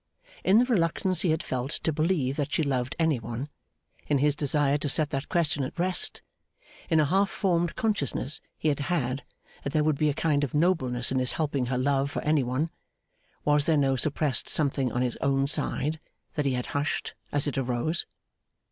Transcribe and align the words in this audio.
In 0.43 0.57
the 0.57 0.65
reluctance 0.65 1.21
he 1.21 1.29
had 1.29 1.43
felt 1.43 1.69
to 1.69 1.93
believe 1.93 2.35
that 2.35 2.51
she 2.51 2.63
loved 2.63 2.95
any 2.97 3.19
one; 3.19 3.49
in 4.07 4.17
his 4.17 4.35
desire 4.35 4.79
to 4.79 4.89
set 4.89 5.11
that 5.11 5.29
question 5.29 5.63
at 5.63 5.77
rest; 5.77 6.23
in 6.89 6.99
a 6.99 7.05
half 7.05 7.29
formed 7.29 7.75
consciousness 7.75 8.41
he 8.57 8.69
had 8.69 8.79
had 8.79 9.23
that 9.63 9.73
there 9.73 9.83
would 9.83 9.99
be 9.99 10.09
a 10.09 10.15
kind 10.15 10.43
of 10.43 10.55
nobleness 10.55 11.11
in 11.11 11.19
his 11.19 11.33
helping 11.33 11.67
her 11.67 11.77
love 11.77 12.09
for 12.09 12.23
any 12.23 12.41
one, 12.43 12.71
was 13.45 13.67
there 13.67 13.77
no 13.77 13.95
suppressed 13.95 14.49
something 14.49 14.91
on 14.91 15.03
his 15.03 15.17
own 15.21 15.45
side 15.45 15.99
that 16.33 16.47
he 16.47 16.53
had 16.53 16.65
hushed 16.73 17.13
as 17.31 17.45
it 17.45 17.55
arose? 17.55 18.07